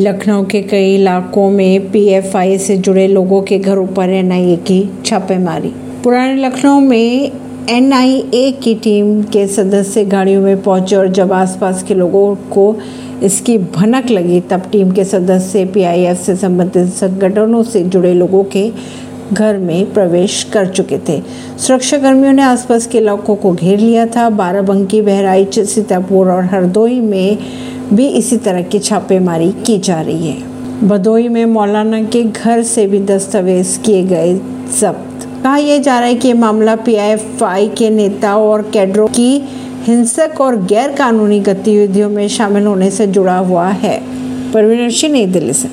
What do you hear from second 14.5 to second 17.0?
team के सदस्य PIF से संबंधित